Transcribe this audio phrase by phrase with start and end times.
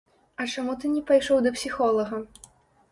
[0.41, 2.25] А чаму ты не пайшоў да псіхолага?